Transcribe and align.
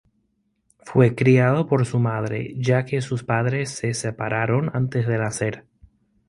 Fue 0.79 1.13
criado 1.13 1.67
por 1.67 1.85
su 1.85 1.99
madre, 1.99 2.55
ya 2.57 2.85
que 2.85 3.01
sus 3.01 3.23
padres 3.23 3.69
se 3.69 3.93
separaron 3.93 4.71
antes 4.73 5.05
de 5.05 5.17
nacer. 5.19 5.67